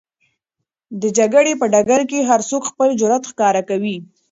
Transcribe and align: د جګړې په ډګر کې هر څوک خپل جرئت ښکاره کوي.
د 1.01 1.03
جګړې 1.17 1.53
په 1.61 1.65
ډګر 1.73 2.01
کې 2.09 2.19
هر 2.29 2.39
څوک 2.49 2.63
خپل 2.71 2.89
جرئت 2.99 3.23
ښکاره 3.31 3.61
کوي. 3.69 3.97